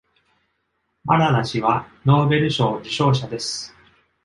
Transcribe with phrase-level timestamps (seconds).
[1.05, 3.75] マララ氏はノーベル賞受賞者です。